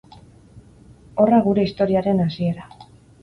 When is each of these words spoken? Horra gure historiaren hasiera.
Horra 1.23 1.41
gure 1.49 1.67
historiaren 1.69 2.25
hasiera. 2.27 2.69